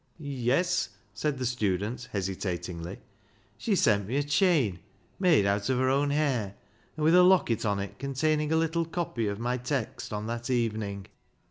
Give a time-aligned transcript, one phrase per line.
[0.47, 3.01] "Yes," said the student hesitatingly;"
[3.59, 4.79] she sent me a chain
[5.19, 6.55] made out of her own hair,
[6.97, 10.49] and with a locket on it containing a little copy of my text on that
[10.49, 11.05] evening."